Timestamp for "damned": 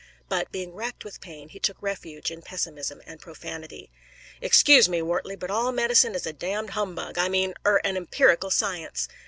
6.33-6.71